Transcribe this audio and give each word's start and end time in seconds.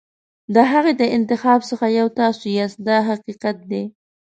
د 0.55 0.57
هغې 0.71 0.93
د 1.01 1.03
انتخاب 1.17 1.59
څخه 1.69 1.85
یو 1.99 2.07
تاسو 2.19 2.43
یاست 2.57 2.79
دا 2.87 2.97
حقیقت 3.09 3.57
دی. 3.71 3.83